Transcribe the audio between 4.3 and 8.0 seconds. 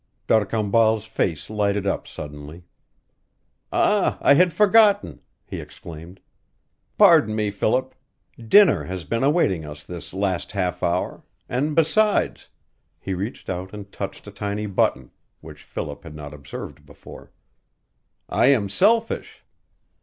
had forgotten," he exclaimed. "Pardon me, Philip.